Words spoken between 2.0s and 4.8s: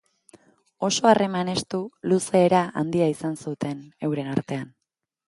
luze era handia izan zuten euren artean.